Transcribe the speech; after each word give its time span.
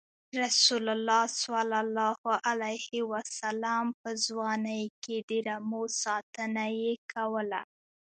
رسول 0.41 0.85
الله 0.95 1.23
ﷺ 3.37 3.85
په 4.01 4.09
ځوانۍ 4.25 4.83
کې 5.03 5.17
د 5.29 5.31
رمو 5.47 5.83
ساتنه 6.03 6.65
یې 6.81 6.93
کوله. 7.11 7.61